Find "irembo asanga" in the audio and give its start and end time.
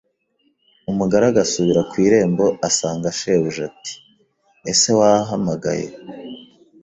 2.05-3.07